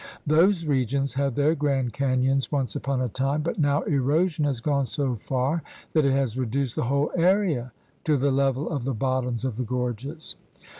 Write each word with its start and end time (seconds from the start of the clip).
Those 0.25 0.65
regions 0.65 1.13
had 1.13 1.35
their 1.35 1.53
grand 1.53 1.93
canyons 1.93 2.51
once 2.51 2.75
upon 2.75 3.01
a 3.01 3.07
time, 3.09 3.43
but 3.43 3.59
now 3.59 3.83
erosion 3.83 4.45
has 4.45 4.59
gone 4.59 4.87
so 4.87 5.15
far 5.15 5.61
that 5.93 6.05
it 6.05 6.11
has 6.13 6.39
reduced 6.39 6.75
the 6.75 6.85
whole 6.85 7.11
area 7.15 7.71
to 8.05 8.17
the 8.17 8.31
level 8.31 8.67
of 8.71 8.83
the 8.83 8.95
bottoms 8.95 9.45
of 9.45 9.57
the 9.57 9.63
gorges. 9.63 10.37